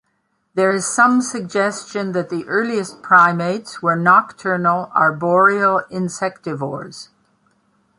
[0.55, 7.09] There is some suggestion that the earliest primates were nocturnal, arboreal insectivores.